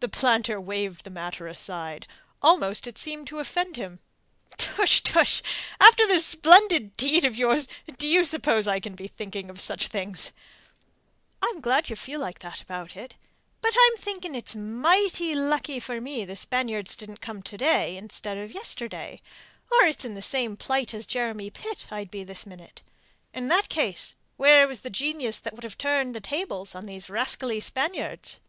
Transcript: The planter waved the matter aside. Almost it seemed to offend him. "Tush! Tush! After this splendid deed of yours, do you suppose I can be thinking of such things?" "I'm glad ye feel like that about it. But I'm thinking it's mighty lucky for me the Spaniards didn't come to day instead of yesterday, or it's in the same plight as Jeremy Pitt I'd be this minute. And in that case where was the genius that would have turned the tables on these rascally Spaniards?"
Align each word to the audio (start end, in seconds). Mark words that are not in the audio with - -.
The 0.00 0.08
planter 0.08 0.58
waved 0.58 1.04
the 1.04 1.10
matter 1.10 1.46
aside. 1.48 2.06
Almost 2.40 2.86
it 2.86 2.96
seemed 2.96 3.26
to 3.26 3.40
offend 3.40 3.76
him. 3.76 4.00
"Tush! 4.56 5.02
Tush! 5.02 5.42
After 5.78 6.06
this 6.06 6.24
splendid 6.24 6.96
deed 6.96 7.26
of 7.26 7.36
yours, 7.36 7.68
do 7.98 8.08
you 8.08 8.24
suppose 8.24 8.66
I 8.66 8.80
can 8.80 8.94
be 8.94 9.06
thinking 9.06 9.50
of 9.50 9.60
such 9.60 9.88
things?" 9.88 10.32
"I'm 11.42 11.60
glad 11.60 11.90
ye 11.90 11.96
feel 11.96 12.20
like 12.20 12.38
that 12.38 12.62
about 12.62 12.96
it. 12.96 13.16
But 13.60 13.74
I'm 13.78 13.96
thinking 13.98 14.34
it's 14.34 14.56
mighty 14.56 15.34
lucky 15.34 15.78
for 15.78 16.00
me 16.00 16.24
the 16.24 16.36
Spaniards 16.36 16.96
didn't 16.96 17.20
come 17.20 17.42
to 17.42 17.58
day 17.58 17.98
instead 17.98 18.38
of 18.38 18.50
yesterday, 18.54 19.20
or 19.70 19.82
it's 19.84 20.06
in 20.06 20.14
the 20.14 20.22
same 20.22 20.56
plight 20.56 20.94
as 20.94 21.04
Jeremy 21.04 21.50
Pitt 21.50 21.86
I'd 21.90 22.10
be 22.10 22.24
this 22.24 22.46
minute. 22.46 22.80
And 23.34 23.42
in 23.42 23.48
that 23.50 23.68
case 23.68 24.14
where 24.38 24.66
was 24.66 24.80
the 24.80 24.88
genius 24.88 25.38
that 25.40 25.52
would 25.52 25.64
have 25.64 25.76
turned 25.76 26.14
the 26.14 26.20
tables 26.22 26.74
on 26.74 26.86
these 26.86 27.10
rascally 27.10 27.60
Spaniards?" 27.60 28.40